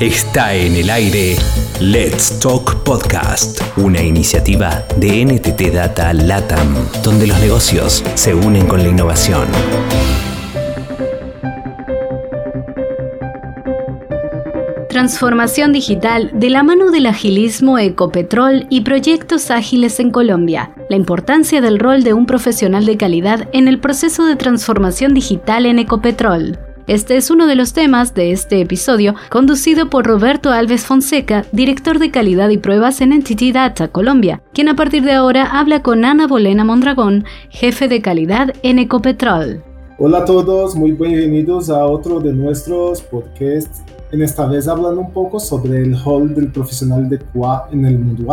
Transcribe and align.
Está 0.00 0.54
en 0.54 0.74
el 0.74 0.90
aire 0.90 1.36
Let's 1.80 2.40
Talk 2.40 2.82
Podcast, 2.82 3.60
una 3.76 4.02
iniciativa 4.02 4.84
de 4.96 5.24
NTT 5.24 5.72
Data 5.72 6.12
LATAM, 6.12 6.74
donde 7.04 7.28
los 7.28 7.38
negocios 7.38 8.02
se 8.16 8.34
unen 8.34 8.66
con 8.66 8.82
la 8.82 8.88
innovación. 8.88 9.46
Transformación 14.88 15.72
digital 15.72 16.32
de 16.34 16.50
la 16.50 16.64
mano 16.64 16.90
del 16.90 17.06
agilismo 17.06 17.78
Ecopetrol 17.78 18.66
y 18.70 18.80
proyectos 18.80 19.52
ágiles 19.52 20.00
en 20.00 20.10
Colombia. 20.10 20.72
La 20.90 20.96
importancia 20.96 21.60
del 21.60 21.78
rol 21.78 22.02
de 22.02 22.14
un 22.14 22.26
profesional 22.26 22.84
de 22.84 22.96
calidad 22.96 23.48
en 23.52 23.68
el 23.68 23.78
proceso 23.78 24.26
de 24.26 24.34
transformación 24.34 25.14
digital 25.14 25.66
en 25.66 25.78
Ecopetrol. 25.78 26.73
Este 26.86 27.16
es 27.16 27.30
uno 27.30 27.46
de 27.46 27.54
los 27.54 27.72
temas 27.72 28.12
de 28.12 28.30
este 28.30 28.60
episodio, 28.60 29.14
conducido 29.30 29.88
por 29.88 30.04
Roberto 30.04 30.50
Alves 30.50 30.84
Fonseca, 30.84 31.46
director 31.50 31.98
de 31.98 32.10
calidad 32.10 32.50
y 32.50 32.58
pruebas 32.58 33.00
en 33.00 33.14
Entity 33.14 33.52
Data 33.52 33.88
Colombia, 33.88 34.42
quien 34.52 34.68
a 34.68 34.76
partir 34.76 35.02
de 35.02 35.12
ahora 35.12 35.58
habla 35.58 35.82
con 35.82 36.04
Ana 36.04 36.26
Bolena 36.26 36.62
Mondragón, 36.62 37.24
jefe 37.48 37.88
de 37.88 38.02
calidad 38.02 38.52
en 38.62 38.78
Ecopetrol. 38.78 39.62
Hola 39.98 40.18
a 40.18 40.24
todos, 40.26 40.76
muy 40.76 40.92
bienvenidos 40.92 41.70
a 41.70 41.86
otro 41.86 42.20
de 42.20 42.34
nuestros 42.34 43.00
podcasts. 43.00 43.82
En 44.12 44.20
esta 44.20 44.46
vez 44.46 44.68
hablando 44.68 45.00
un 45.00 45.12
poco 45.12 45.40
sobre 45.40 45.80
el 45.80 45.98
rol 46.04 46.34
del 46.34 46.52
profesional 46.52 47.08
de 47.08 47.18
QA 47.18 47.66
en 47.72 47.86
el 47.86 47.98
mundo. 47.98 48.30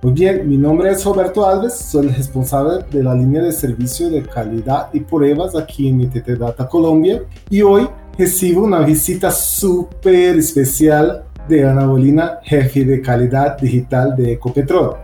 Muy 0.00 0.12
bien, 0.12 0.48
mi 0.48 0.56
nombre 0.56 0.92
es 0.92 1.04
Roberto 1.04 1.44
Alves, 1.44 1.74
soy 1.74 2.06
el 2.06 2.14
responsable 2.14 2.84
de 2.88 3.02
la 3.02 3.16
línea 3.16 3.42
de 3.42 3.50
servicio 3.50 4.08
de 4.08 4.22
calidad 4.22 4.90
y 4.92 5.00
pruebas 5.00 5.56
aquí 5.56 5.88
en 5.88 6.02
ITT 6.02 6.38
Data 6.38 6.68
Colombia 6.68 7.22
y 7.50 7.62
hoy 7.62 7.88
recibo 8.16 8.62
una 8.62 8.78
visita 8.82 9.32
súper 9.32 10.38
especial 10.38 11.24
de 11.48 11.68
Ana 11.68 11.84
Bolina, 11.86 12.38
jefe 12.44 12.84
de 12.84 13.02
calidad 13.02 13.58
digital 13.58 14.14
de 14.14 14.34
Ecopetrol. 14.34 14.98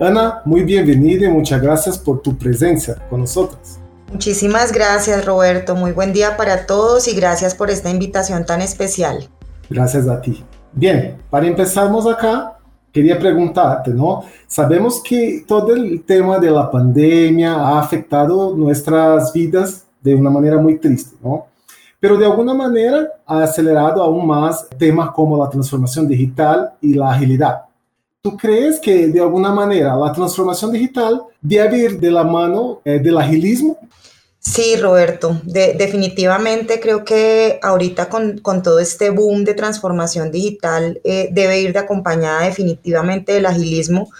Ana, 0.00 0.40
muy 0.46 0.62
bienvenida 0.62 1.26
y 1.26 1.30
muchas 1.30 1.60
gracias 1.60 1.98
por 1.98 2.22
tu 2.22 2.38
presencia 2.38 2.94
con 3.10 3.20
nosotros. 3.20 3.78
Muchísimas 4.10 4.72
gracias 4.72 5.26
Roberto, 5.26 5.74
muy 5.74 5.92
buen 5.92 6.14
día 6.14 6.38
para 6.38 6.64
todos 6.64 7.06
y 7.06 7.14
gracias 7.14 7.54
por 7.54 7.68
esta 7.68 7.90
invitación 7.90 8.46
tan 8.46 8.62
especial. 8.62 9.28
Gracias 9.68 10.08
a 10.08 10.22
ti. 10.22 10.42
Bien, 10.72 11.18
para 11.28 11.46
empezarmos 11.46 12.06
acá, 12.06 12.57
quería 12.98 13.16
preguntarte, 13.16 13.92
¿no? 13.92 14.24
Sabemos 14.48 15.00
que 15.00 15.44
todo 15.46 15.72
el 15.72 16.02
tema 16.02 16.40
de 16.40 16.50
la 16.50 16.68
pandemia 16.68 17.54
ha 17.54 17.78
afectado 17.78 18.56
nuestras 18.56 19.32
vidas 19.32 19.86
de 20.02 20.16
una 20.16 20.30
manera 20.30 20.58
muy 20.58 20.80
triste, 20.80 21.14
¿no? 21.22 21.46
Pero 22.00 22.16
de 22.16 22.26
alguna 22.26 22.54
manera 22.54 23.06
ha 23.24 23.44
acelerado 23.44 24.02
aún 24.02 24.26
más 24.26 24.68
temas 24.76 25.12
como 25.12 25.38
la 25.38 25.48
transformación 25.48 26.08
digital 26.08 26.72
y 26.80 26.94
la 26.94 27.12
agilidad. 27.12 27.62
¿Tú 28.20 28.36
crees 28.36 28.80
que 28.80 29.06
de 29.06 29.20
alguna 29.20 29.52
manera 29.52 29.94
la 29.94 30.12
transformación 30.12 30.72
digital 30.72 31.22
debe 31.40 31.78
ir 31.78 32.00
de 32.00 32.10
la 32.10 32.24
mano 32.24 32.80
eh, 32.84 32.98
del 32.98 33.16
agilismo? 33.16 33.78
Sí, 34.50 34.76
Roberto, 34.76 35.40
definitivamente 35.44 36.80
creo 36.80 37.04
que 37.04 37.60
ahorita 37.62 38.08
con, 38.08 38.40
todo 38.62 38.78
este 38.78 39.10
boom 39.10 39.44
de 39.44 39.52
transformación 39.52 40.30
digital 40.30 41.00
eh, 41.04 41.28
debe 41.32 41.60
ir 41.60 41.74
de 41.74 41.80
acompañada 41.80 42.44
definitivamente 42.44 43.32
del 43.32 43.44
agilismo, 43.44 44.10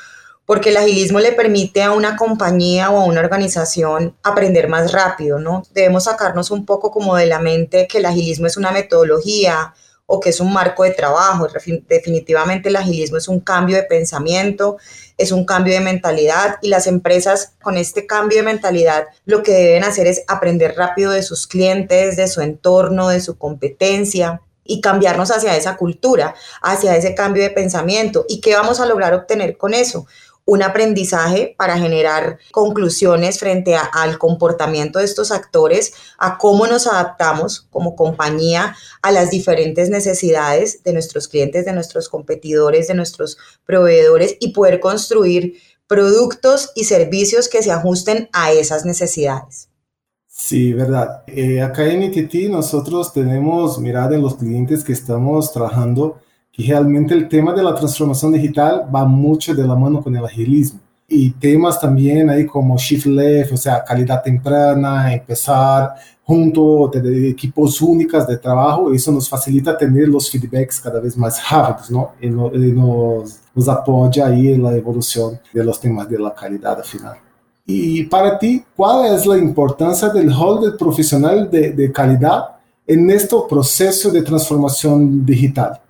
porque 0.44 0.68
el 0.68 0.76
agilismo 0.76 1.18
le 1.18 1.32
permite 1.32 1.82
a 1.82 1.92
una 1.92 2.16
compañía 2.16 2.90
o 2.90 3.00
a 3.00 3.04
una 3.04 3.20
organización 3.20 4.16
aprender 4.22 4.68
más 4.68 4.92
rápido, 4.92 5.38
¿no? 5.38 5.62
Debemos 5.72 6.04
sacarnos 6.04 6.50
un 6.50 6.66
poco 6.66 6.90
como 6.90 7.16
de 7.16 7.26
la 7.26 7.38
mente 7.38 7.88
que 7.88 7.98
el 7.98 8.06
agilismo 8.06 8.46
es 8.46 8.58
una 8.58 8.70
metodología, 8.70 9.74
o 10.10 10.20
que 10.20 10.30
es 10.30 10.40
un 10.40 10.52
marco 10.52 10.84
de 10.84 10.90
trabajo. 10.90 11.46
Definitivamente 11.86 12.70
el 12.70 12.76
agilismo 12.76 13.18
es 13.18 13.28
un 13.28 13.40
cambio 13.40 13.76
de 13.76 13.82
pensamiento, 13.82 14.78
es 15.18 15.32
un 15.32 15.44
cambio 15.44 15.74
de 15.74 15.80
mentalidad 15.80 16.56
y 16.62 16.68
las 16.68 16.86
empresas 16.86 17.52
con 17.62 17.76
este 17.76 18.06
cambio 18.06 18.38
de 18.38 18.44
mentalidad 18.44 19.04
lo 19.26 19.42
que 19.42 19.52
deben 19.52 19.84
hacer 19.84 20.06
es 20.06 20.24
aprender 20.26 20.74
rápido 20.76 21.12
de 21.12 21.22
sus 21.22 21.46
clientes, 21.46 22.16
de 22.16 22.26
su 22.26 22.40
entorno, 22.40 23.08
de 23.08 23.20
su 23.20 23.36
competencia 23.36 24.40
y 24.64 24.80
cambiarnos 24.80 25.30
hacia 25.30 25.56
esa 25.56 25.76
cultura, 25.76 26.34
hacia 26.62 26.96
ese 26.96 27.14
cambio 27.14 27.42
de 27.42 27.50
pensamiento. 27.50 28.24
¿Y 28.28 28.40
qué 28.40 28.54
vamos 28.54 28.80
a 28.80 28.86
lograr 28.86 29.12
obtener 29.12 29.58
con 29.58 29.74
eso? 29.74 30.06
Un 30.48 30.62
aprendizaje 30.62 31.54
para 31.58 31.76
generar 31.76 32.38
conclusiones 32.52 33.38
frente 33.38 33.76
al 33.76 34.16
comportamiento 34.16 34.98
de 34.98 35.04
estos 35.04 35.30
actores, 35.30 35.92
a 36.16 36.38
cómo 36.38 36.66
nos 36.66 36.86
adaptamos 36.86 37.66
como 37.70 37.94
compañía 37.94 38.74
a 39.02 39.12
las 39.12 39.30
diferentes 39.30 39.90
necesidades 39.90 40.82
de 40.84 40.94
nuestros 40.94 41.28
clientes, 41.28 41.66
de 41.66 41.74
nuestros 41.74 42.08
competidores, 42.08 42.88
de 42.88 42.94
nuestros 42.94 43.36
proveedores 43.66 44.38
y 44.40 44.54
poder 44.54 44.80
construir 44.80 45.58
productos 45.86 46.72
y 46.74 46.84
servicios 46.84 47.50
que 47.50 47.62
se 47.62 47.70
ajusten 47.70 48.30
a 48.32 48.50
esas 48.50 48.86
necesidades. 48.86 49.68
Sí, 50.28 50.72
verdad. 50.72 51.24
Eh, 51.26 51.60
acá 51.60 51.86
en 51.92 52.04
ITT 52.04 52.48
nosotros 52.48 53.12
tenemos 53.12 53.78
mirada 53.78 54.16
en 54.16 54.22
los 54.22 54.36
clientes 54.36 54.82
que 54.82 54.94
estamos 54.94 55.52
trabajando 55.52 56.22
y 56.58 56.66
realmente 56.66 57.14
el 57.14 57.28
tema 57.28 57.54
de 57.54 57.62
la 57.62 57.72
transformación 57.72 58.32
digital 58.32 58.84
va 58.92 59.04
mucho 59.04 59.54
de 59.54 59.64
la 59.64 59.76
mano 59.76 60.02
con 60.02 60.14
el 60.16 60.24
agilismo. 60.24 60.80
Y 61.06 61.30
temas 61.30 61.80
también 61.80 62.28
ahí 62.28 62.44
como 62.46 62.76
shift 62.76 63.06
left, 63.06 63.52
o 63.52 63.56
sea, 63.56 63.84
calidad 63.84 64.20
temprana, 64.24 65.14
empezar 65.14 65.94
junto 66.24 66.90
equipos 66.92 67.80
únicos 67.80 68.26
de 68.26 68.36
trabajo, 68.38 68.92
eso 68.92 69.12
nos 69.12 69.28
facilita 69.28 69.78
tener 69.78 70.08
los 70.08 70.28
feedbacks 70.28 70.80
cada 70.80 70.98
vez 70.98 71.16
más 71.16 71.40
rápidos, 71.48 71.92
¿no? 71.92 72.10
Y, 72.20 72.28
nos, 72.28 73.38
nos 73.54 73.68
apoya 73.68 74.26
ahí 74.26 74.48
en 74.48 74.64
la 74.64 74.74
evolución 74.74 75.38
de 75.54 75.62
los 75.62 75.80
temas 75.80 76.08
de 76.08 76.18
la 76.18 76.34
calidad 76.34 76.76
al 76.76 76.84
final. 76.84 77.18
Y 77.66 78.02
para 78.02 78.36
ti, 78.36 78.64
¿cuál 78.74 79.14
es 79.14 79.24
la 79.24 79.38
importancia 79.38 80.08
del 80.08 80.36
rol 80.36 80.60
del 80.60 80.76
profesional 80.76 81.48
de, 81.48 81.70
de 81.70 81.92
calidad 81.92 82.56
en 82.84 83.08
este 83.10 83.36
proceso 83.48 84.10
de 84.10 84.22
transformación 84.22 85.24
digital? 85.24 85.80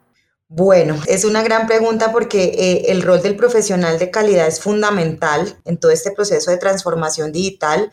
Bueno, 0.51 0.99
es 1.07 1.27
una 1.27 1.43
gran 1.43 1.67
pregunta 1.67 2.11
porque 2.11 2.45
eh, 2.45 2.91
el 2.91 3.03
rol 3.03 3.21
del 3.21 3.37
profesional 3.37 3.99
de 3.99 4.11
calidad 4.11 4.47
es 4.47 4.61
fundamental 4.61 5.61
en 5.67 5.77
todo 5.77 5.93
este 5.93 6.11
proceso 6.11 6.51
de 6.51 6.57
transformación 6.57 7.33
digital 7.33 7.91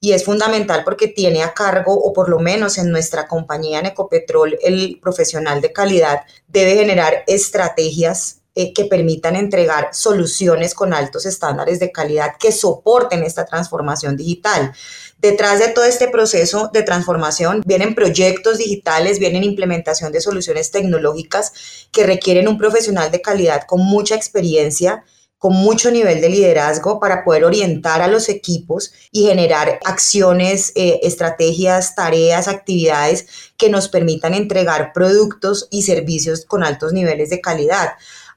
y 0.00 0.12
es 0.12 0.22
fundamental 0.22 0.84
porque 0.84 1.08
tiene 1.08 1.42
a 1.42 1.54
cargo, 1.54 1.94
o 1.94 2.12
por 2.12 2.28
lo 2.28 2.38
menos 2.40 2.76
en 2.76 2.90
nuestra 2.90 3.26
compañía 3.26 3.78
en 3.78 3.86
Ecopetrol, 3.86 4.58
el 4.62 4.98
profesional 5.00 5.62
de 5.62 5.72
calidad 5.72 6.24
debe 6.46 6.74
generar 6.74 7.24
estrategias 7.26 8.42
eh, 8.56 8.72
que 8.72 8.84
permitan 8.84 9.34
entregar 9.34 9.88
soluciones 9.92 10.74
con 10.74 10.94
altos 10.94 11.26
estándares 11.26 11.80
de 11.80 11.90
calidad 11.90 12.36
que 12.38 12.52
soporten 12.52 13.24
esta 13.24 13.46
transformación 13.46 14.16
digital. 14.16 14.72
Detrás 15.18 15.58
de 15.58 15.68
todo 15.68 15.84
este 15.84 16.08
proceso 16.08 16.70
de 16.72 16.82
transformación 16.82 17.62
vienen 17.66 17.94
proyectos 17.94 18.58
digitales, 18.58 19.18
vienen 19.18 19.42
implementación 19.42 20.12
de 20.12 20.20
soluciones 20.20 20.70
tecnológicas 20.70 21.52
que 21.90 22.04
requieren 22.04 22.46
un 22.46 22.56
profesional 22.56 23.10
de 23.10 23.22
calidad 23.22 23.62
con 23.66 23.80
mucha 23.80 24.14
experiencia, 24.14 25.02
con 25.38 25.52
mucho 25.52 25.90
nivel 25.90 26.20
de 26.20 26.28
liderazgo 26.28 26.98
para 27.00 27.24
poder 27.24 27.44
orientar 27.44 28.02
a 28.02 28.08
los 28.08 28.28
equipos 28.28 28.92
y 29.10 29.26
generar 29.26 29.78
acciones, 29.84 30.72
eh, 30.74 31.00
estrategias, 31.02 31.94
tareas, 31.94 32.48
actividades 32.48 33.26
que 33.56 33.68
nos 33.68 33.88
permitan 33.88 34.32
entregar 34.32 34.92
productos 34.94 35.68
y 35.70 35.82
servicios 35.82 36.44
con 36.46 36.64
altos 36.64 36.92
niveles 36.92 37.30
de 37.30 37.40
calidad. 37.40 37.90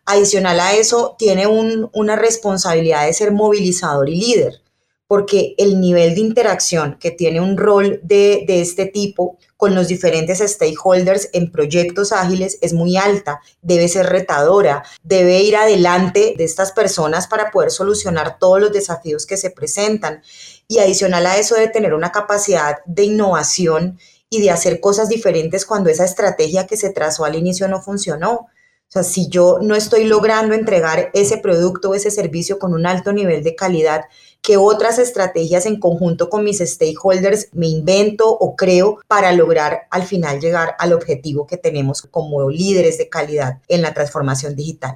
Adicional 0.09 0.62
a 0.62 0.73
eso, 0.73 1.18
tiene 1.19 1.47
una 1.47 2.16
responsabilidad 2.16 3.06
de 3.06 3.12
ser 3.12 3.34
movilizador 3.34 4.07
y 4.07 4.16
líder, 4.16 4.62
porque 5.06 5.53
el 5.57 5.81
nivel 5.81 6.16
de 6.16 6.22
interacción 6.22 6.97
que 6.97 7.12
tiene 7.12 7.41
un 7.41 7.57
rol 7.57 8.00
de, 8.03 8.45
de 8.47 8.62
este 8.62 8.85
tipo 8.85 9.38
con 9.57 9.75
los 9.75 9.90
diferentes 9.90 10.40
stakeholders 10.40 11.29
en 11.34 11.51
proyectos 11.51 12.13
ágiles 12.13 12.57
es 12.62 12.71
muy 12.71 12.95
alta, 12.95 13.42
debe 13.62 13.89
ser 13.89 14.06
retadora, 14.06 14.86
debe 15.04 15.42
ir 15.42 15.57
adelante 15.57 16.36
de 16.38 16.44
estas 16.45 16.71
personas 16.71 17.27
para 17.27 17.51
poder 17.51 17.69
solucionar 17.69 18.39
todos 18.39 18.62
los 18.62 18.71
desafíos 18.71 19.25
que 19.25 19.36
se 19.36 19.50
presentan. 19.50 20.21
Y 20.69 20.80
adicional 20.80 21.25
a 21.25 21.38
eso, 21.38 21.56
debe 21.56 21.68
tener 21.68 21.94
una 21.94 22.13
capacidad 22.13 22.77
de 22.86 23.04
innovación 23.04 24.00
y 24.30 24.42
de 24.42 24.51
hacer 24.51 24.80
cosas 24.80 25.09
diferentes 25.09 25.65
cuando 25.65 25.89
esa 25.89 26.06
estrategia 26.06 26.65
que 26.65 26.77
se 26.77 26.92
trazó 26.92 27.25
al 27.25 27.36
inicio 27.36 27.68
no 27.68 27.81
funcionó. 27.81 28.48
O 28.88 28.89
sea, 28.89 29.04
si 29.04 29.28
yo 29.28 29.60
no 29.62 29.75
estoy 29.75 30.06
logrando 30.06 30.56
entregar 30.56 31.10
ese 31.13 31.38
producto 31.38 31.89
o 31.89 31.94
ese 31.94 32.10
servicio 32.10 32.57
con 32.57 32.74
un 32.74 32.86
alto 32.86 33.12
nivel 33.12 33.44
de 33.44 33.54
calidad, 33.54 34.06
¿qué 34.42 34.56
otras 34.56 34.98
estrategias 34.98 35.66
en 35.66 35.78
conjunto 35.78 36.30
con 36.30 36.45
mis 36.45 36.60
stakeholders 36.60 37.50
me 37.51 37.68
invento 37.68 38.30
o 38.30 38.56
creo 38.56 39.00
para 39.07 39.34
lograr 39.34 39.88
al 39.92 40.04
final 40.04 40.39
llegar 40.39 40.75
al 40.80 40.94
objetivo 40.94 41.45
que 41.45 41.57
tenemos 41.57 42.01
como 42.04 42.50
líderes 42.50 42.98
de 42.98 43.10
calidad 43.10 43.60
en 43.68 43.81
la 43.81 43.94
transformación 43.94 44.56
digital? 44.56 44.95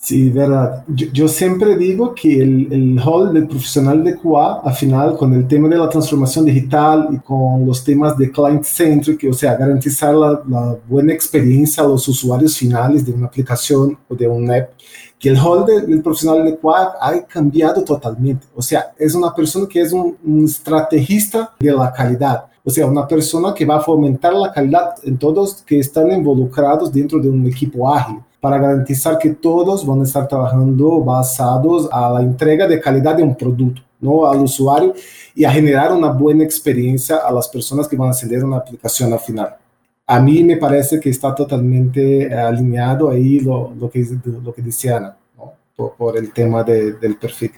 Sí, 0.00 0.30
verdad. 0.30 0.84
Yo, 0.88 1.26
siempre 1.26 1.76
digo 1.76 2.14
que 2.14 2.40
el, 2.40 2.72
el 2.72 3.00
hall 3.00 3.34
del 3.34 3.48
profesional 3.48 4.04
de 4.04 4.16
QA, 4.16 4.60
al 4.62 4.72
final, 4.74 5.16
con 5.16 5.34
el 5.34 5.46
tema 5.48 5.68
de 5.68 5.76
la 5.76 5.88
transformación 5.88 6.44
digital 6.44 7.08
y 7.10 7.18
con 7.18 7.66
los 7.66 7.82
temas 7.82 8.16
de 8.16 8.30
client-centric, 8.30 9.26
o 9.28 9.32
sea, 9.32 9.56
garantizar 9.56 10.14
la, 10.14 10.40
la, 10.48 10.78
buena 10.88 11.12
experiencia 11.12 11.82
a 11.82 11.88
los 11.88 12.06
usuarios 12.06 12.56
finales 12.56 13.04
de 13.04 13.12
una 13.12 13.26
aplicación 13.26 13.98
o 14.08 14.14
de 14.14 14.28
un 14.28 14.48
app, 14.50 14.70
que 15.18 15.30
el 15.30 15.36
hall 15.36 15.66
del 15.66 16.00
profesional 16.00 16.44
de 16.44 16.56
QA 16.56 16.94
ha 17.00 17.20
cambiado 17.26 17.82
totalmente. 17.82 18.46
O 18.54 18.62
sea, 18.62 18.92
es 18.96 19.14
una 19.16 19.34
persona 19.34 19.66
que 19.68 19.80
es 19.80 19.92
un, 19.92 20.16
un 20.24 20.44
estrategista 20.44 21.54
de 21.58 21.72
la 21.72 21.92
calidad. 21.92 22.44
O 22.64 22.70
sea, 22.70 22.86
una 22.86 23.06
persona 23.06 23.52
que 23.52 23.66
va 23.66 23.78
a 23.78 23.80
fomentar 23.80 24.32
la 24.32 24.52
calidad 24.52 24.94
en 25.02 25.18
todos 25.18 25.62
que 25.66 25.80
están 25.80 26.12
involucrados 26.12 26.92
dentro 26.92 27.18
de 27.18 27.28
un 27.28 27.44
equipo 27.46 27.92
ágil 27.92 28.18
para 28.40 28.58
garantizar 28.58 29.18
que 29.18 29.30
todos 29.30 29.84
van 29.84 30.00
a 30.00 30.04
estar 30.04 30.28
trabajando 30.28 31.00
basados 31.00 31.88
a 31.90 32.10
la 32.10 32.22
entrega 32.22 32.66
de 32.66 32.80
calidad 32.80 33.16
de 33.16 33.22
un 33.22 33.34
producto, 33.34 33.82
¿no? 34.00 34.26
al 34.26 34.40
usuario 34.40 34.94
y 35.34 35.44
a 35.44 35.50
generar 35.50 35.92
una 35.92 36.10
buena 36.10 36.44
experiencia 36.44 37.16
a 37.16 37.32
las 37.32 37.48
personas 37.48 37.88
que 37.88 37.96
van 37.96 38.08
a 38.08 38.10
acceder 38.12 38.42
a 38.42 38.46
una 38.46 38.58
aplicación 38.58 39.12
al 39.12 39.20
final. 39.20 39.56
A 40.06 40.20
mí 40.20 40.42
me 40.42 40.56
parece 40.56 41.00
que 41.00 41.10
está 41.10 41.34
totalmente 41.34 42.32
alineado 42.32 43.10
ahí 43.10 43.40
lo, 43.40 43.72
lo 43.78 43.90
que, 43.90 44.06
lo 44.42 44.54
que 44.54 44.62
dice 44.62 44.92
Ana, 44.92 45.16
¿no? 45.36 45.52
por, 45.76 45.94
por, 45.94 46.16
el 46.16 46.32
tema 46.32 46.64
de, 46.64 46.92
del 46.92 47.16
perfil. 47.16 47.52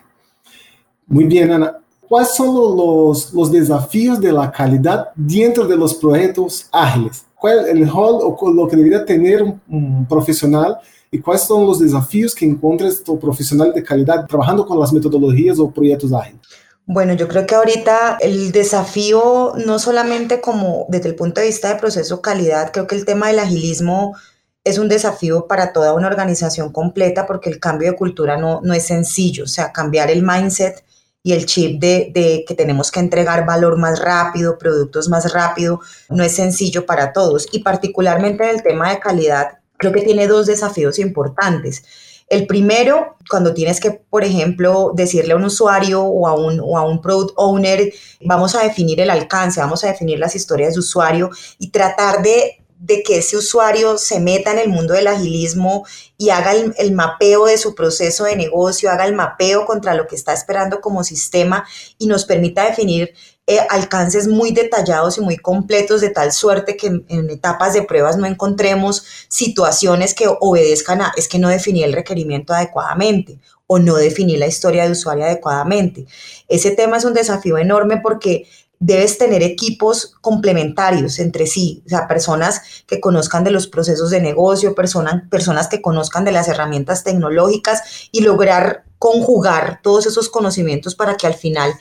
Muy 1.07 1.25
bien, 1.25 1.53
Ana. 1.53 1.77
¿Cuáles 2.11 2.35
son 2.35 2.77
los, 2.77 3.33
los 3.33 3.53
desafíos 3.53 4.21
de 4.21 4.33
la 4.33 4.51
calidad 4.51 5.11
dentro 5.15 5.67
de 5.67 5.77
los 5.77 5.95
proyectos 5.95 6.67
ágiles? 6.73 7.25
cuál 7.41 7.61
es 7.61 7.67
el 7.69 7.89
rol 7.89 8.21
o 8.23 8.53
lo 8.53 8.69
que 8.69 8.77
debería 8.77 9.05
tener 9.05 9.43
un, 9.43 10.07
profesional 10.09 10.79
y 11.11 11.19
cuáles 11.19 11.43
son 11.43 11.67
los 11.67 11.81
desafíos 11.81 12.35
que 12.35 12.45
encuentra 12.45 12.87
este 12.87 13.17
profesional 13.17 13.73
de 13.73 13.83
calidad 13.83 14.27
trabajando 14.27 14.65
con 14.65 14.79
las 14.79 14.93
metodologías 14.93 15.59
o 15.59 15.71
proyectos 15.71 16.13
ágiles. 16.13 16.41
Bueno, 16.87 17.15
yo 17.15 17.27
creo 17.29 17.47
que 17.47 17.55
ahorita 17.55 18.19
el 18.21 18.53
desafío, 18.53 19.55
no 19.65 19.79
solamente 19.79 20.41
como 20.41 20.87
desde 20.89 21.09
el 21.09 21.15
punto 21.15 21.41
de 21.41 21.47
vista 21.47 21.73
de 21.73 21.81
proceso 21.81 22.21
calidad, 22.21 22.73
creo 22.73 22.87
que 22.87 22.97
el 22.97 23.05
tema 23.05 23.29
del 23.29 23.39
agilismo 23.39 24.15
es 24.63 24.79
un 24.79 24.89
desafío 24.89 25.47
para 25.47 25.73
toda 25.73 25.95
una 25.95 26.09
organización 26.09 26.73
completa 26.73 27.27
porque 27.27 27.49
el 27.49 27.59
cambio 27.59 27.91
de 27.91 27.97
cultura 27.97 28.37
no, 28.37 28.61
no 28.63 28.75
es 28.75 28.87
sencillo, 28.87 29.45
o 29.45 29.49
sea, 29.49 29.73
cambiar 29.73 30.11
el 30.11 30.23
mindset 30.23 30.85
y 31.23 31.33
el 31.33 31.47
chip 31.47 31.81
de, 31.81 32.45
que 32.47 32.55
tenemos 32.55 32.91
que 32.91 33.01
entregar 33.01 33.45
valor 33.45 33.77
más 33.77 34.01
rápido, 34.01 34.59
productos 34.59 35.09
más 35.09 35.33
rápido, 35.33 35.81
no 36.09 36.25
es 36.25 36.33
sencillo 36.33 36.87
para 36.87 37.13
todos. 37.13 37.47
Y 37.53 37.61
particularmente 37.61 38.45
en 38.45 38.57
el 38.57 38.63
tema 38.63 38.91
de 38.91 39.01
calidad, 39.01 39.59
creo 39.77 39.93
que 39.93 40.03
tiene 40.03 40.27
dos 40.27 40.47
desafíos 40.47 40.99
importantes. 40.99 41.85
El 42.29 42.47
primero, 42.47 43.17
cuando 43.29 43.53
tienes 43.53 43.81
que, 43.81 43.91
por 43.91 44.25
ejemplo, 44.25 44.93
decirle 44.95 45.33
a 45.33 45.37
un 45.37 45.45
usuario 45.45 46.03
o 46.03 46.29
a 46.29 46.35
un, 46.35 46.61
o 46.61 46.79
a 46.79 46.87
un 46.87 47.03
product 47.03 47.35
owner, 47.37 47.93
vamos 48.25 48.55
a 48.55 48.63
definir 48.63 49.01
el 49.01 49.11
alcance, 49.11 49.61
vamos 49.61 49.83
a 49.83 49.89
definir 49.89 50.19
las 50.19 50.37
historias 50.37 50.75
de 50.75 50.81
usuario 50.81 51.31
y 51.59 51.71
tratar 51.71 52.23
de 52.23 52.60
de 52.81 53.03
que 53.03 53.19
ese 53.19 53.37
usuario 53.37 53.99
se 53.99 54.21
meta 54.21 54.51
en 54.53 54.59
el 54.59 54.71
mundo 54.71 54.95
del 54.95 55.07
agilismo 55.07 55.85
y 56.17 56.31
haga 56.31 56.53
el, 56.53 56.93
mapeo 56.93 57.45
de 57.45 57.59
su 57.59 57.75
proceso 57.75 58.25
de 58.25 58.37
negocio, 58.37 58.91
haga 58.91 59.05
el 59.05 59.15
mapeo 59.15 59.67
contra 59.67 59.95
lo 59.95 60.07
que 60.07 60.17
está 60.17 60.33
esperando 60.33 60.81
como 60.81 61.05
sistema 61.05 61.67
y 61.99 62.07
nos 62.07 62.25
permita 62.25 62.65
definir 62.65 63.13
eh, 63.47 63.59
alcances 63.69 64.29
muy 64.29 64.53
detallados 64.53 65.19
y 65.19 65.21
muy 65.21 65.37
completos 65.37 66.01
de 66.01 66.09
tal 66.09 66.33
suerte 66.33 66.79
que 66.79 66.87
en, 66.87 67.31
etapas 67.31 67.75
de 67.75 67.83
pruebas 67.83 68.17
no 68.17 68.25
encontremos 68.25 69.05
situaciones 69.29 70.15
que 70.15 70.25
obedezcan 70.41 71.03
a 71.03 71.13
es 71.17 71.29
que 71.29 71.39
no 71.39 71.49
definí 71.51 71.83
el 71.83 71.93
requerimiento 71.93 72.55
adecuadamente 72.55 73.39
o 73.67 73.79
no 73.79 73.97
definí 73.97 74.39
la 74.39 74.47
historia 74.47 74.87
de 74.87 74.93
usuario 74.93 75.25
adecuadamente. 75.25 76.07
Ese 76.49 76.71
tema 76.71 76.97
es 76.97 77.05
un 77.05 77.13
desafío 77.13 77.59
enorme 77.59 78.01
porque 78.03 78.47
debes 78.81 79.19
tener 79.19 79.43
equipos 79.43 80.15
complementarios 80.23 81.19
entre 81.19 81.47
sí, 81.47 81.83
o 81.87 81.89
sea, 81.91 82.09
personas 82.09 82.63
que 82.87 82.99
conozcan 82.99 83.45
de 83.45 83.51
los 83.51 83.67
procesos 83.67 84.11
de 84.11 84.21
negocio, 84.21 84.75
personas, 84.75 85.23
personas 85.31 85.69
que 85.69 85.83
conozcan 85.83 86.25
de 86.25 86.33
las 86.33 86.49
herramientas 86.49 87.05
tecnológicas 87.05 88.09
y 88.11 88.23
lograr 88.23 88.85
conjugar 88.99 89.81
todos 89.83 90.07
esos 90.07 90.31
conocimientos 90.31 90.95
para 90.95 91.17
que 91.17 91.27
al 91.27 91.35
final 91.35 91.73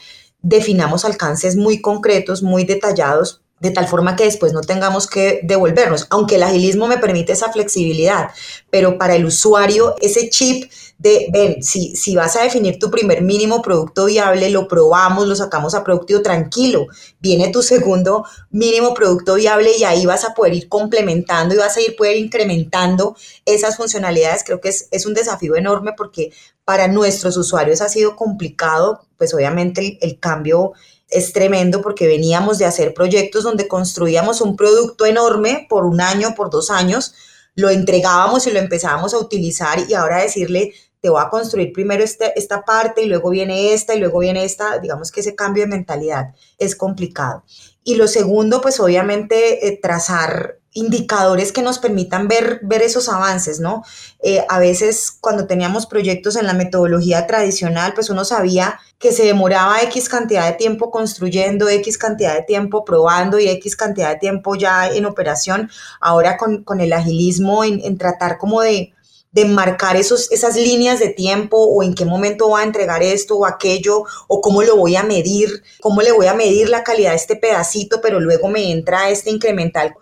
definamos 0.42 1.06
alcances 1.06 1.56
muy 1.56 1.82
concretos, 1.82 2.44
muy 2.44 2.66
detallados 2.66 3.42
de 3.60 3.72
tal 3.72 3.88
forma 3.88 4.16
que 4.16 4.24
después 4.26 4.54
no 4.54 4.62
tengamos 4.62 5.08
que 5.08 5.42
devolvernos, 5.44 6.08
aunque 6.10 6.36
el 6.36 6.44
agilismo 6.44 6.88
me 6.88 6.98
permite 6.98 7.34
esa 7.34 7.52
flexibilidad, 7.52 8.30
pero 8.70 8.98
para 8.98 9.16
el 9.16 9.26
usuario 9.26 9.96
ese 10.02 10.30
chip 10.30 10.72
de, 10.98 11.28
ven, 11.32 11.64
si, 11.64 11.96
si 11.96 12.16
vas 12.16 12.36
a 12.36 12.44
definir 12.44 12.78
tu 12.78 12.92
primer 12.92 13.22
mínimo 13.22 13.62
producto 13.62 14.06
viable, 14.06 14.50
lo 14.50 14.68
probamos, 14.68 15.28
lo 15.28 15.36
sacamos 15.36 15.74
a 15.74 15.84
producto 15.84 16.22
tranquilo, 16.22 16.88
viene 17.20 17.50
tu 17.50 17.62
segundo 17.62 18.26
mínimo 18.52 18.94
producto 18.94 19.36
viable 19.36 19.72
y 19.78 19.86
ahí 19.86 20.06
vas 20.06 20.26
a 20.26 20.34
poder 20.34 20.54
ir 20.54 20.68
complementando 20.68 21.56
y 21.56 21.58
vas 21.58 21.78
a 21.78 21.82
ir 21.82 21.96
poder 21.96 22.18
incrementando 22.18 23.16
esas 23.46 23.78
funcionalidades, 23.78 24.44
creo 24.44 24.60
que 24.60 24.70
es, 24.70 24.88
es 24.92 25.06
un 25.06 25.14
desafío 25.14 25.56
enorme 25.56 25.94
porque 25.96 26.32
para 26.70 26.88
nuestros 26.88 27.36
usuarios 27.36 27.82
ha 27.82 27.90
sido 27.90 28.16
complicado, 28.16 29.08
pues 29.18 29.34
obviamente 29.34 29.98
el, 30.04 30.20
cambio 30.20 30.74
es 31.10 31.34
tremendo 31.34 31.82
porque 31.82 32.06
veníamos 32.06 32.60
de 32.60 32.66
hacer 32.66 32.94
proyectos 32.94 33.44
donde 33.44 33.68
construíamos 33.68 34.40
un 34.40 34.56
producto 34.56 35.08
enorme 35.08 35.66
por 35.68 35.84
un 35.84 36.00
año, 36.00 36.36
por 36.36 36.52
dos 36.52 36.70
años, 36.70 37.16
lo 37.56 37.72
entregábamos 37.72 38.46
y 38.46 38.52
lo 38.52 38.60
empezábamos 38.60 39.16
a 39.16 39.18
utilizar 39.18 39.80
y 39.90 39.96
ahora 39.96 40.22
decirle, 40.22 40.74
te 41.02 41.10
voy 41.10 41.24
a 41.24 41.30
construir 41.30 41.74
primero 41.74 42.04
este, 42.04 42.38
esta 42.38 42.64
parte 42.64 43.02
y 43.02 43.08
luego 43.08 43.32
viene 43.32 43.74
esta 43.74 43.96
y 43.96 44.00
luego 44.00 44.20
viene 44.20 44.44
esta, 44.44 44.78
digamos 44.78 45.12
que 45.12 45.22
ese 45.22 45.34
cambio 45.34 45.64
de 45.64 45.70
mentalidad 45.70 46.36
es 46.60 46.76
complicado. 46.76 47.46
Y 47.84 47.96
lo 47.96 48.08
segundo, 48.08 48.62
pues 48.62 48.80
obviamente 48.80 49.68
eh, 49.68 49.80
trazar 49.82 50.59
indicadores 50.74 51.52
que 51.52 51.62
nos 51.62 51.80
permitan 51.80 52.28
ver, 52.28 52.60
ver 52.62 52.82
esos 52.82 53.10
avances, 53.10 53.60
¿no? 53.60 53.84
Eh, 54.22 54.46
a 54.50 54.60
veces 54.60 55.12
cuando 55.12 55.48
teníamos 55.48 55.88
proyectos 55.88 56.36
en 56.36 56.46
la 56.46 56.54
metodología 56.54 57.26
tradicional, 57.26 57.94
pues 57.94 58.10
uno 58.10 58.24
sabía 58.24 58.80
que 59.00 59.12
se 59.12 59.24
demoraba 59.24 59.82
X 59.84 60.10
cantidad 60.10 60.46
de 60.46 60.58
tiempo 60.58 60.92
construyendo, 60.92 61.70
X 61.70 61.98
cantidad 61.98 62.36
de 62.36 62.44
tiempo 62.44 62.86
probando 62.86 63.40
y 63.40 63.48
X 63.50 63.76
cantidad 63.76 64.10
de 64.10 64.20
tiempo 64.20 64.56
ya 64.56 64.90
en 64.90 65.06
operación. 65.06 65.72
Ahora 66.00 66.38
con, 66.38 66.64
con 66.64 66.82
el 66.82 66.94
agilismo 66.94 67.64
en, 67.64 67.80
en 67.84 67.98
tratar 67.98 68.38
como 68.38 68.62
de, 68.62 68.94
de 69.32 69.46
marcar 69.46 69.96
esos, 69.96 70.32
esas 70.32 70.56
líneas 70.56 71.00
de 71.00 71.10
tiempo 71.10 71.58
o 71.58 71.82
en 71.82 71.96
qué 71.96 72.06
momento 72.06 72.50
va 72.50 72.60
a 72.60 72.64
entregar 72.64 73.02
esto 73.02 73.38
o 73.38 73.46
aquello 73.46 74.04
o 74.28 74.42
cómo 74.42 74.64
lo 74.64 74.76
voy 74.76 74.96
a 74.96 75.04
medir, 75.04 75.64
cómo 75.82 76.02
le 76.02 76.12
voy 76.12 76.28
a 76.28 76.34
medir 76.34 76.70
la 76.70 76.84
calidad 76.84 77.12
de 77.12 77.18
este 77.18 77.36
pedacito, 77.36 78.02
pero 78.02 78.20
luego 78.20 78.50
me 78.50 78.72
entra 78.72 79.10
este 79.10 79.30
incremental 79.30 79.96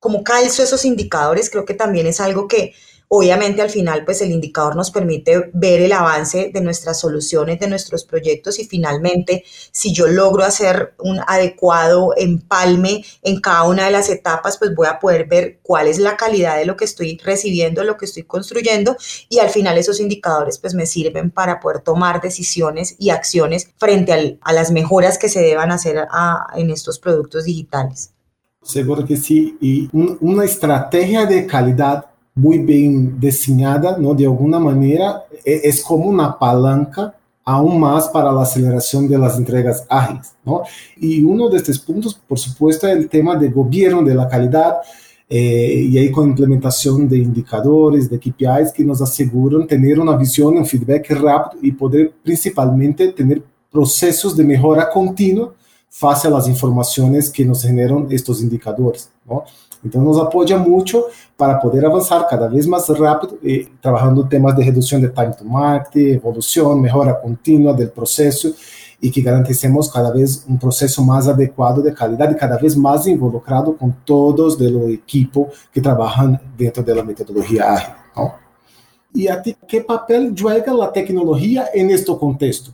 como 0.00 0.24
calzo 0.24 0.62
esos 0.62 0.84
indicadores, 0.84 1.50
creo 1.50 1.64
que 1.64 1.74
también 1.74 2.06
es 2.06 2.20
algo 2.20 2.48
que 2.48 2.74
obviamente 3.12 3.60
al 3.60 3.70
final 3.70 4.04
pues 4.04 4.22
el 4.22 4.30
indicador 4.30 4.76
nos 4.76 4.92
permite 4.92 5.50
ver 5.52 5.82
el 5.82 5.92
avance 5.92 6.52
de 6.54 6.60
nuestras 6.60 7.00
soluciones, 7.00 7.58
de 7.58 7.66
nuestros 7.66 8.04
proyectos 8.04 8.60
y 8.60 8.66
finalmente 8.66 9.44
si 9.72 9.92
yo 9.92 10.06
logro 10.06 10.44
hacer 10.44 10.94
un 11.00 11.18
adecuado 11.26 12.14
empalme 12.16 13.04
en 13.22 13.40
cada 13.40 13.64
una 13.64 13.86
de 13.86 13.90
las 13.90 14.08
etapas 14.10 14.58
pues 14.58 14.76
voy 14.76 14.86
a 14.86 15.00
poder 15.00 15.26
ver 15.26 15.58
cuál 15.64 15.88
es 15.88 15.98
la 15.98 16.16
calidad 16.16 16.56
de 16.56 16.66
lo 16.66 16.76
que 16.76 16.84
estoy 16.84 17.18
recibiendo, 17.18 17.82
lo 17.82 17.96
que 17.96 18.04
estoy 18.04 18.22
construyendo 18.22 18.96
y 19.28 19.40
al 19.40 19.50
final 19.50 19.76
esos 19.76 19.98
indicadores 19.98 20.58
pues 20.58 20.74
me 20.74 20.86
sirven 20.86 21.32
para 21.32 21.58
poder 21.58 21.80
tomar 21.80 22.20
decisiones 22.20 22.94
y 22.96 23.10
acciones 23.10 23.70
frente 23.76 24.38
a 24.40 24.52
las 24.52 24.70
mejoras 24.70 25.18
que 25.18 25.28
se 25.28 25.40
deban 25.40 25.72
hacer 25.72 26.06
en 26.54 26.70
estos 26.70 27.00
productos 27.00 27.42
digitales. 27.42 28.12
Seguro 28.62 29.04
que 29.04 29.16
sí. 29.16 29.56
Y 29.60 29.88
una 29.92 30.44
estrategia 30.44 31.26
de 31.26 31.46
calidad 31.46 32.06
muy 32.34 32.58
bien 32.58 33.18
diseñada, 33.18 33.96
¿no? 33.98 34.14
de 34.14 34.24
alguna 34.24 34.58
manera, 34.58 35.24
e, 35.44 35.60
es 35.64 35.82
como 35.82 36.06
una 36.06 36.38
palanca 36.38 37.14
aún 37.44 37.80
más 37.80 38.08
para 38.08 38.30
la 38.32 38.42
aceleración 38.42 39.08
de 39.08 39.18
las 39.18 39.36
entregas 39.36 39.84
ágiles. 39.88 40.32
¿no? 40.44 40.62
Y 40.96 41.24
uno 41.24 41.48
de 41.48 41.56
estos 41.56 41.78
puntos, 41.78 42.14
por 42.14 42.38
supuesto, 42.38 42.86
es 42.86 42.96
el 42.96 43.08
tema 43.08 43.34
de 43.36 43.48
gobierno 43.48 44.02
de 44.02 44.14
la 44.14 44.28
calidad, 44.28 44.76
eh, 45.32 45.86
y 45.88 45.96
ahí 45.96 46.10
con 46.10 46.28
implementación 46.28 47.08
de 47.08 47.18
indicadores, 47.18 48.10
de 48.10 48.18
KPIs 48.18 48.72
que 48.74 48.84
nos 48.84 49.00
aseguran 49.00 49.66
tener 49.66 50.00
una 50.00 50.16
visión, 50.16 50.56
un 50.56 50.66
feedback 50.66 51.08
rápido 51.10 51.62
y 51.62 51.70
poder 51.70 52.12
principalmente 52.22 53.12
tener 53.12 53.40
procesos 53.70 54.36
de 54.36 54.42
mejora 54.42 54.90
continua 54.90 55.54
face 55.90 56.28
a 56.28 56.30
las 56.30 56.48
informaciones 56.48 57.28
que 57.30 57.44
nos 57.44 57.62
generan 57.62 58.06
estos 58.10 58.40
indicadores. 58.40 59.10
¿no? 59.28 59.44
Entonces 59.82 60.08
nos 60.08 60.18
apoya 60.24 60.56
mucho 60.56 61.06
para 61.36 61.58
poder 61.60 61.84
avanzar 61.84 62.26
cada 62.28 62.48
vez 62.48 62.66
más 62.66 62.88
rápido 62.88 63.38
y 63.42 63.64
trabajando 63.80 64.26
temas 64.28 64.56
de 64.56 64.64
reducción 64.64 65.02
de 65.02 65.08
time 65.08 65.34
to 65.36 65.44
market, 65.44 66.14
evolución, 66.14 66.80
mejora 66.80 67.20
continua 67.20 67.72
del 67.72 67.90
proceso 67.90 68.50
y 69.00 69.10
que 69.10 69.22
garanticemos 69.22 69.90
cada 69.90 70.12
vez 70.12 70.44
un 70.46 70.58
proceso 70.58 71.02
más 71.02 71.26
adecuado 71.26 71.80
de 71.80 71.94
calidad 71.94 72.30
y 72.30 72.36
cada 72.36 72.58
vez 72.58 72.76
más 72.76 73.06
involucrado 73.06 73.76
con 73.76 73.96
todos 74.04 74.58
del 74.58 74.92
equipo 74.92 75.48
que 75.72 75.80
trabajan 75.80 76.40
dentro 76.56 76.82
de 76.82 76.94
la 76.94 77.02
metodología 77.02 77.72
ágil. 77.72 77.94
¿no? 78.14 78.34
¿Y 79.14 79.26
a 79.26 79.40
ti 79.40 79.56
qué 79.66 79.80
papel 79.80 80.34
juega 80.38 80.72
la 80.72 80.92
tecnología 80.92 81.68
en 81.72 81.90
este 81.90 82.16
contexto? 82.16 82.72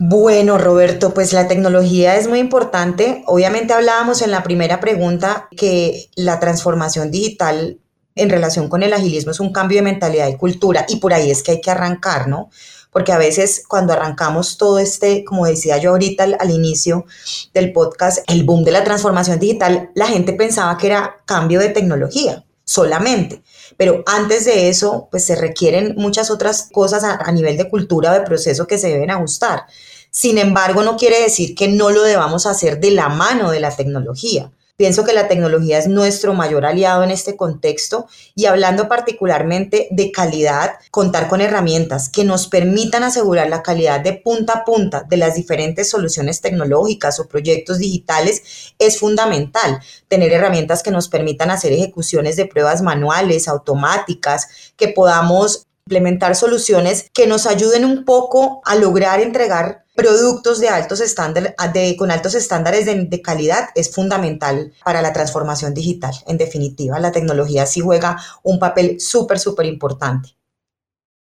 Bueno, 0.00 0.58
Roberto, 0.58 1.12
pues 1.12 1.32
la 1.32 1.48
tecnología 1.48 2.16
es 2.16 2.28
muy 2.28 2.38
importante. 2.38 3.24
Obviamente 3.26 3.72
hablábamos 3.72 4.22
en 4.22 4.30
la 4.30 4.44
primera 4.44 4.78
pregunta 4.78 5.48
que 5.56 6.08
la 6.14 6.38
transformación 6.38 7.10
digital 7.10 7.80
en 8.14 8.30
relación 8.30 8.68
con 8.68 8.84
el 8.84 8.92
agilismo 8.92 9.32
es 9.32 9.40
un 9.40 9.52
cambio 9.52 9.78
de 9.78 9.82
mentalidad 9.82 10.28
y 10.28 10.36
cultura 10.36 10.86
y 10.88 10.96
por 10.96 11.14
ahí 11.14 11.32
es 11.32 11.42
que 11.42 11.50
hay 11.52 11.60
que 11.60 11.72
arrancar, 11.72 12.28
¿no? 12.28 12.48
Porque 12.92 13.10
a 13.10 13.18
veces 13.18 13.64
cuando 13.66 13.92
arrancamos 13.92 14.56
todo 14.56 14.78
este, 14.78 15.24
como 15.24 15.46
decía 15.46 15.78
yo 15.78 15.90
ahorita 15.90 16.22
al, 16.24 16.36
al, 16.38 16.50
inicio 16.52 17.04
del 17.52 17.72
podcast, 17.72 18.18
el 18.28 18.44
boom 18.44 18.62
de 18.62 18.70
la 18.70 18.84
transformación 18.84 19.40
digital, 19.40 19.90
la 19.94 20.06
gente 20.06 20.32
pensaba 20.32 20.78
que 20.78 20.86
era 20.86 21.16
cambio 21.26 21.58
de 21.58 21.70
tecnología 21.70 22.44
solamente. 22.68 23.42
Pero 23.78 24.02
antes 24.06 24.44
de 24.44 24.68
eso, 24.68 25.08
pues 25.10 25.24
se 25.24 25.34
requieren 25.34 25.94
muchas 25.96 26.30
otras 26.30 26.68
cosas 26.70 27.02
a, 27.02 27.32
nivel 27.32 27.56
de 27.56 27.70
cultura 27.70 28.12
de 28.12 28.26
proceso 28.26 28.66
que 28.66 28.76
se 28.76 28.88
deben 28.88 29.10
ajustar. 29.10 29.64
Sin 30.10 30.36
embargo, 30.36 30.82
no 30.82 30.98
quiere 30.98 31.22
decir 31.22 31.54
que 31.54 31.68
no 31.68 31.88
lo 31.88 32.02
debamos 32.02 32.44
hacer 32.44 32.78
de 32.78 32.90
la 32.90 33.08
mano 33.08 33.50
de 33.50 33.60
la 33.60 33.74
tecnología. 33.74 34.52
Pienso 34.78 35.02
que 35.02 35.12
la 35.12 35.26
tecnología 35.26 35.76
es 35.76 35.88
nuestro 35.88 36.34
mayor 36.34 36.64
aliado 36.64 37.02
en 37.02 37.10
este 37.10 37.36
contexto 37.36 38.06
y 38.36 38.46
hablando 38.46 38.86
particularmente 38.86 39.88
de 39.90 40.12
calidad, 40.12 40.74
contar 40.92 41.26
con 41.26 41.40
herramientas 41.40 42.08
que 42.08 42.22
nos 42.22 42.46
permitan 42.46 43.02
asegurar 43.02 43.48
la 43.48 43.64
calidad 43.64 43.98
de 43.98 44.12
punta 44.12 44.52
a 44.52 44.64
punta 44.64 45.02
de 45.02 45.16
las 45.16 45.34
diferentes 45.34 45.90
soluciones 45.90 46.40
tecnológicas 46.40 47.18
o 47.18 47.26
proyectos 47.26 47.78
digitales 47.78 48.72
es 48.78 49.00
fundamental. 49.00 49.80
Tener 50.06 50.32
herramientas 50.32 50.84
que 50.84 50.92
nos 50.92 51.08
permitan 51.08 51.50
hacer 51.50 51.72
ejecuciones 51.72 52.36
de 52.36 52.46
pruebas 52.46 52.80
manuales, 52.80 53.48
automáticas, 53.48 54.46
que 54.76 54.86
podamos 54.86 55.66
implementar 55.88 56.36
soluciones 56.36 57.10
que 57.12 57.26
nos 57.26 57.46
ayuden 57.46 57.84
un 57.84 58.04
poco 58.04 58.60
a 58.64 58.76
lograr 58.76 59.18
entregar 59.18 59.86
productos 59.98 60.60
de 60.60 60.68
altos 60.68 61.00
estándares, 61.00 61.54
de, 61.74 61.96
con 61.96 62.12
altos 62.12 62.36
estándares 62.36 62.86
de, 62.86 63.06
de, 63.06 63.20
calidad 63.20 63.70
es 63.74 63.92
fundamental 63.92 64.72
para 64.84 65.02
la 65.02 65.12
transformación 65.12 65.74
digital. 65.74 66.12
En 66.28 66.38
definitiva, 66.38 67.00
la 67.00 67.10
tecnología 67.10 67.66
sí 67.66 67.80
juega 67.80 68.16
un 68.44 68.60
papel 68.60 69.00
súper, 69.00 69.40
súper 69.40 69.66
importante. 69.66 70.28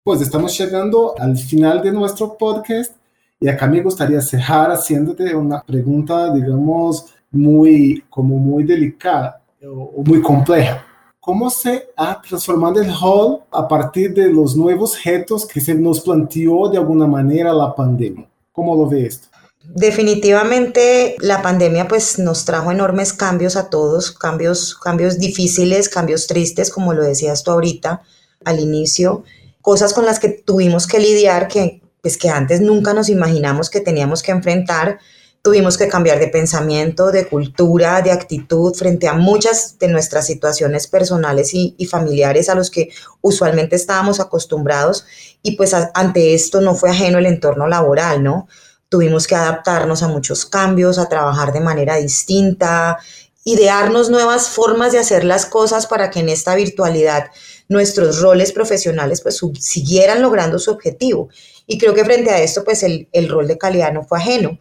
Pues 0.03 0.22
estamos 0.22 0.56
llegando 0.56 1.15
al 1.18 1.36
final 1.38 1.82
de 1.82 1.91
nuestro 1.91 2.38
podcast 2.38 2.94
y 3.39 3.50
acá 3.50 3.65
me 3.65 3.82
gustaría 3.82 4.22
cerrar 4.22 4.72
haciéndote 4.72 5.34
una 5.36 5.63
pregunta, 5.63 6.32
digamos, 6.32 7.08
muy, 7.32 8.03
como 8.12 8.38
muy 8.38 8.63
delicada 8.63 9.41
o 9.65 10.03
muy 10.06 10.22
compleja. 10.22 10.86
¿Cómo 11.20 11.50
se 11.50 11.89
ha 11.98 12.22
transformado 12.22 12.80
el 12.80 12.91
hall 12.91 13.39
a 13.51 13.68
partir 13.68 14.13
de 14.13 14.32
los 14.32 14.56
nuevos 14.56 15.03
retos 15.03 15.48
que 15.48 15.60
se 15.60 15.74
nos 15.74 16.01
planteó 16.01 16.70
de 16.70 16.77
alguna 16.77 17.08
manera 17.08 17.51
la 17.53 17.74
pandemia? 17.74 18.31
¿Cómo 18.51 18.75
lo 18.75 18.88
ve 18.89 19.05
esto? 19.05 19.27
Definitivamente 19.63 21.15
la 21.20 21.41
pandemia 21.41 21.88
pues 21.88 22.17
nos 22.17 22.46
trajo 22.46 22.72
enormes 22.72 23.13
cambios 23.13 23.55
a 23.55 23.70
todos, 23.70 24.12
cambios, 24.12 24.75
cambios 24.75 25.20
difíciles, 25.20 25.88
cambios 25.88 26.27
tristes, 26.27 26.72
como 26.72 26.93
lo 26.93 27.03
decías 27.03 27.43
tú 27.43 27.51
ahorita 27.51 28.01
al 28.43 28.60
inicio, 28.60 29.24
cosas 29.62 29.93
con 29.93 30.05
las 30.05 30.20
que 30.20 30.29
tuvimos 30.29 30.88
que 30.88 31.00
lidiar 31.00 31.48
que 31.48 31.81
pues 32.01 32.17
que 32.17 32.29
antes 32.29 32.62
nunca 32.62 32.93
nos 32.93 33.10
imaginamos 33.10 33.70
que 33.70 33.79
teníamos 33.79 34.24
que 34.24 34.31
enfrentar 34.31 35.00
Tuvimos 35.44 35.76
que 35.76 35.88
cambiar 35.88 36.20
de 36.20 36.28
pensamiento, 36.28 37.12
de 37.12 37.28
cultura, 37.28 38.04
de 38.04 38.12
actitud 38.12 38.76
frente 38.76 39.08
a 39.08 39.14
muchas 39.14 39.80
de 39.80 39.88
nuestras 39.88 40.28
situaciones 40.28 40.86
personales 40.86 41.56
y, 41.56 41.76
familiares 41.90 42.48
a 42.48 42.54
los 42.54 42.70
que 42.70 42.90
usualmente 43.22 43.76
estábamos 43.76 44.20
acostumbrados 44.20 45.04
y 45.42 45.56
pues 45.58 45.74
ante 45.74 46.36
esto 46.36 46.62
no 46.62 46.76
fue 46.76 46.92
ajeno 46.92 47.18
el 47.18 47.26
entorno 47.26 47.68
laboral, 47.68 48.24
¿no? 48.24 48.48
Tuvimos 48.88 49.26
que 49.26 49.34
adaptarnos 49.34 50.04
a 50.04 50.10
muchos 50.10 50.46
cambios, 50.46 51.00
a 51.00 51.10
trabajar 51.10 51.52
de 51.54 51.62
manera 51.62 51.96
distinta, 51.96 53.00
idearnos 53.44 54.12
nuevas 54.12 54.48
formas 54.48 54.92
de 54.92 55.00
hacer 55.00 55.24
las 55.24 55.48
cosas 55.48 55.88
para 55.88 56.12
que 56.12 56.20
en 56.20 56.30
esta 56.30 56.54
virtualidad 56.54 57.32
nuestros 57.68 58.22
roles 58.22 58.52
profesionales 58.52 59.22
pues 59.22 59.42
siguieran 59.60 60.22
logrando 60.22 60.60
su 60.60 60.70
objetivo. 60.70 61.30
Y 61.66 61.80
creo 61.80 61.96
que 61.96 62.06
frente 62.06 62.30
a 62.30 62.42
esto 62.44 62.64
pues 62.64 62.84
el, 62.84 63.08
el 63.12 63.28
rol 63.28 63.48
de 63.48 63.58
calidad 63.58 63.92
no 63.92 64.04
fue 64.04 64.20
ajeno. 64.20 64.60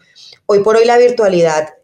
Hoy 0.53 0.65
por 0.65 0.75
hoy 0.75 0.85
la 0.85 0.99
virtualidad 0.99 1.75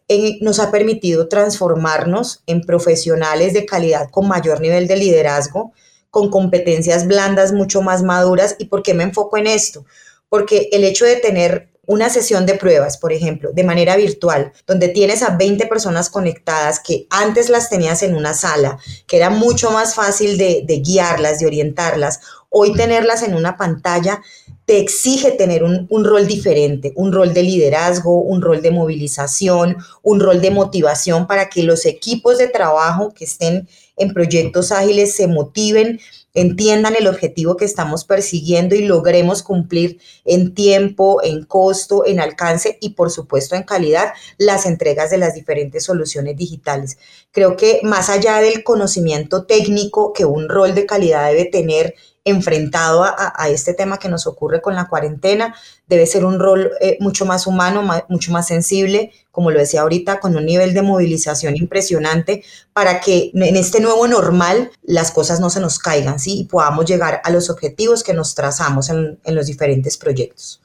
nos 0.41 0.59
ha 0.59 0.71
permitido 0.71 1.29
transformarnos 1.29 2.43
en 2.47 2.59
profesionales 2.59 3.53
de 3.53 3.65
calidad 3.65 4.09
con 4.11 4.27
mayor 4.27 4.59
nivel 4.59 4.87
de 4.87 4.97
liderazgo, 4.97 5.71
con 6.09 6.29
competencias 6.29 7.07
blandas 7.07 7.53
mucho 7.53 7.81
más 7.81 8.03
maduras. 8.03 8.57
¿Y 8.59 8.65
por 8.65 8.83
qué 8.83 8.93
me 8.93 9.05
enfoco 9.05 9.37
en 9.37 9.47
esto? 9.47 9.85
Porque 10.27 10.67
el 10.73 10.83
hecho 10.83 11.05
de 11.05 11.15
tener 11.15 11.69
una 11.85 12.09
sesión 12.09 12.45
de 12.45 12.55
pruebas, 12.55 12.97
por 12.97 13.13
ejemplo, 13.13 13.51
de 13.53 13.63
manera 13.63 13.95
virtual, 13.95 14.51
donde 14.65 14.89
tienes 14.89 15.23
a 15.23 15.37
20 15.37 15.65
personas 15.67 16.09
conectadas 16.09 16.81
que 16.81 17.07
antes 17.09 17.47
las 17.47 17.69
tenías 17.69 18.03
en 18.03 18.17
una 18.17 18.33
sala, 18.33 18.79
que 19.07 19.15
era 19.15 19.29
mucho 19.29 19.71
más 19.71 19.95
fácil 19.95 20.37
de, 20.37 20.63
de 20.67 20.79
guiarlas, 20.81 21.39
de 21.39 21.45
orientarlas, 21.45 22.19
hoy 22.49 22.73
tenerlas 22.73 23.23
en 23.23 23.33
una 23.33 23.55
pantalla 23.55 24.21
te 24.67 24.79
exige 24.79 25.31
tener 25.31 25.63
un, 25.63 25.87
un, 25.89 26.03
rol 26.03 26.27
diferente, 26.27 26.91
un 26.97 27.13
rol 27.13 27.33
de 27.33 27.41
liderazgo, 27.41 28.19
un 28.19 28.41
rol 28.41 28.61
de 28.61 28.69
movilización, 28.69 29.77
un 30.03 30.19
rol 30.19 30.41
de 30.41 30.51
motivación 30.51 31.25
para 31.25 31.47
que 31.47 31.63
los 31.63 31.85
equipos 31.85 32.37
de 32.37 32.49
trabajo 32.49 33.13
que 33.13 33.23
estén 33.23 33.69
en 33.95 34.13
proyectos 34.13 34.73
ágiles 34.73 35.15
se 35.15 35.27
motiven, 35.27 36.01
entiendan 36.33 36.97
el 36.97 37.07
objetivo 37.07 37.55
que 37.55 37.63
estamos 37.63 38.03
persiguiendo 38.03 38.75
y 38.75 38.85
logremos 38.85 39.41
cumplir 39.41 39.99
en 40.25 40.53
tiempo, 40.53 41.23
en 41.23 41.45
costo, 41.45 42.05
en 42.05 42.19
alcance 42.19 42.77
y 42.81 42.89
por 42.89 43.09
supuesto 43.09 43.55
en 43.55 43.63
calidad 43.63 44.11
las 44.37 44.65
entregas 44.65 45.09
de 45.11 45.17
las 45.17 45.33
diferentes 45.33 45.85
soluciones 45.85 46.35
digitales. 46.35 46.97
Creo 47.31 47.55
que 47.55 47.79
más 47.83 48.09
allá 48.09 48.41
del 48.41 48.65
conocimiento 48.65 49.45
técnico 49.45 50.11
que 50.11 50.25
un 50.25 50.49
rol 50.49 50.75
de 50.75 50.85
calidad 50.85 51.29
debe 51.29 51.45
tener 51.45 51.95
enfrentado 52.29 53.03
a, 53.03 53.49
este 53.49 53.73
tema 53.73 53.97
que 53.97 54.09
nos 54.09 54.27
ocurre 54.27 54.61
con 54.61 54.75
la 54.75 54.87
cuarentena. 54.87 55.55
Debe 55.87 56.05
ser 56.05 56.25
un 56.25 56.39
rol 56.39 56.71
eh, 56.81 56.97
mucho 56.99 57.25
más 57.25 57.47
humano, 57.47 57.87
mucho 58.09 58.31
más 58.31 58.47
sensible, 58.47 59.11
como 59.31 59.51
lo 59.51 59.59
decía 59.59 59.81
ahorita, 59.81 60.19
con 60.19 60.35
un 60.35 60.45
nivel 60.45 60.73
de 60.73 60.81
movilización 60.81 61.55
impresionante 61.55 62.43
para 62.73 62.99
que 62.99 63.31
en 63.33 63.55
este 63.55 63.79
nuevo 63.79 64.07
normal 64.07 64.71
las 64.83 65.11
cosas 65.11 65.39
no 65.39 65.49
se 65.49 65.59
nos 65.59 65.79
caigan 65.79 66.19
¿sí? 66.19 66.39
y 66.39 66.43
podamos 66.45 66.85
llegar 66.85 67.21
a 67.23 67.31
los 67.31 67.49
objetivos 67.49 68.03
que 68.03 68.13
nos 68.13 68.35
trazamos 68.35 68.89
en, 68.89 69.19
en 69.23 69.35
los 69.35 69.47
diferentes 69.47 69.97
proyectos. 69.97 70.61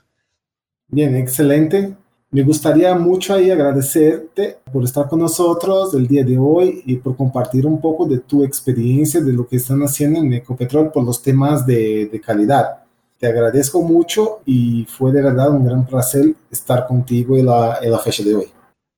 Bien, 0.89 1.17
excelente. 1.17 1.97
Me 2.35 2.43
gustaría 2.43 2.95
mucho 2.95 3.35
ahí 3.35 3.51
agradecerte 3.51 4.57
por 4.73 4.85
estar 4.85 5.07
con 5.07 5.21
nosotros 5.21 5.93
el 5.93 6.09
día 6.09 6.25
de 6.25 6.39
hoy 6.39 6.83
y 6.87 6.97
por 6.97 7.15
compartir 7.15 7.67
un 7.67 7.79
poco 7.79 8.07
de 8.07 8.21
tu 8.21 8.43
experiencia, 8.43 9.21
de 9.21 9.35
lo 9.35 9.47
que 9.47 9.57
están 9.57 9.83
haciendo 9.83 10.19
en 10.21 10.33
Ecopetrol 10.33 10.91
por 10.91 11.05
los 11.05 11.23
temas 11.23 11.67
de, 11.67 12.09
de 12.11 12.21
calidad. 12.23 12.85
Te 13.19 13.27
agradezco 13.27 13.83
mucho 13.83 14.41
y 14.47 14.87
fue 14.87 15.13
de 15.13 15.21
verdad 15.21 15.51
un 15.51 15.67
gran 15.67 15.85
placer 15.85 16.35
estar 16.51 16.87
contigo 16.87 17.37
en 17.37 17.45
la, 17.45 17.79
en 17.83 17.91
la 17.91 17.99
fecha 17.99 18.25
de 18.25 18.35
hoy. 18.35 18.47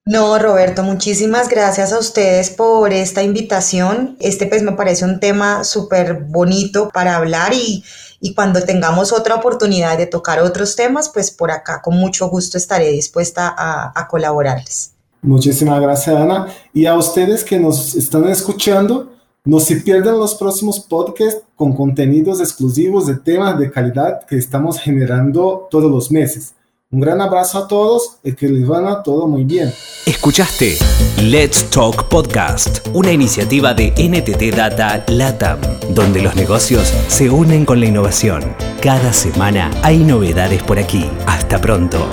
No, 0.06 0.38
Roberto, 0.38 0.82
muchísimas 0.82 1.49
gracias 1.49 1.92
a 1.92 1.99
ustedes 1.99 2.50
por 2.50 2.92
esta 2.92 3.23
invitación. 3.23 4.16
Este 4.20 4.46
pues 4.46 4.62
me 4.62 4.73
parece 4.73 5.04
un 5.04 5.18
tema 5.18 5.64
súper 5.64 6.25
bonito 6.25 6.90
para 6.92 7.16
hablar 7.16 7.54
y 7.54 7.82
y 8.25 8.32
cuando 8.32 8.62
tengamos 8.62 9.12
otra 9.12 9.34
oportunidad 9.34 9.99
de 9.99 10.06
tocar 10.06 10.40
otros 10.40 10.76
temas, 10.76 11.11
pues 11.11 11.30
por 11.30 11.50
acá 11.50 11.82
con 11.82 11.94
mucho 11.94 12.30
gusto 12.30 12.56
estaré 12.56 12.90
dispuesta 12.90 13.54
a, 13.54 13.92
a 13.94 14.08
colaborarles. 14.08 14.92
Muchísimas 15.20 15.78
gracias, 15.78 16.16
Ana. 16.16 16.46
Y 16.73 16.87
a 16.87 16.94
ustedes 16.96 17.44
que 17.44 17.61
nos 17.61 17.94
están 17.94 18.26
escuchando, 18.28 19.12
no 19.44 19.61
se 19.61 19.76
pierdan 19.76 20.18
los 20.18 20.37
próximos 20.37 20.80
podcasts 20.80 21.42
con 21.54 21.75
contenidos 21.75 22.40
exclusivos 22.40 23.06
de 23.06 23.16
temas 23.16 23.58
de 23.58 23.70
calidad 23.70 24.25
que 24.26 24.38
estamos 24.38 24.80
generando 24.80 25.68
todos 25.70 25.90
los 25.90 26.11
meses. 26.11 26.54
Un 26.91 27.00
gran 27.00 27.21
abrazo 27.21 27.59
a 27.59 27.67
todos 27.67 28.19
y 28.23 28.35
que 28.35 28.47
les 28.49 28.67
van 28.67 28.87
a 28.87 29.03
todo 29.03 29.26
muy 29.26 29.45
bien. 29.45 29.73
Escuchaste 30.07 30.79
Let's 31.21 31.69
Talk 31.71 32.09
Podcast, 32.09 32.87
una 32.93 33.11
iniciativa 33.11 33.75
de 33.75 33.91
NTT 33.97 34.55
Data 34.55 35.03
LATAM, 35.09 35.59
donde 35.91 36.23
los 36.23 36.37
negocios 36.37 36.93
se 37.09 37.31
unen 37.31 37.64
con 37.64 37.81
la 37.81 37.87
innovación. 37.87 38.55
Cada 38.81 39.12
semana 39.12 39.71
hay 39.83 39.99
novedades 39.99 40.62
por 40.62 40.79
aquí. 40.79 41.11
Hasta 41.26 41.61
pronto. 41.61 42.07